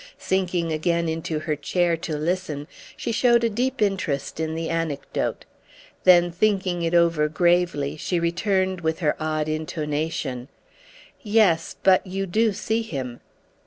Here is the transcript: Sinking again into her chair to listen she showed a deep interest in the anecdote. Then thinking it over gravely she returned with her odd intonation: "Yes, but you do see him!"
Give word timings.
Sinking 0.17 0.71
again 0.71 1.07
into 1.07 1.37
her 1.41 1.55
chair 1.55 1.95
to 1.95 2.17
listen 2.17 2.67
she 2.97 3.11
showed 3.11 3.43
a 3.43 3.51
deep 3.51 3.83
interest 3.83 4.39
in 4.39 4.55
the 4.55 4.67
anecdote. 4.67 5.45
Then 6.05 6.31
thinking 6.31 6.81
it 6.81 6.95
over 6.95 7.29
gravely 7.29 7.97
she 7.97 8.19
returned 8.19 8.81
with 8.81 8.97
her 8.97 9.15
odd 9.19 9.47
intonation: 9.47 10.47
"Yes, 11.21 11.75
but 11.83 12.07
you 12.07 12.25
do 12.25 12.51
see 12.51 12.81
him!" 12.81 13.19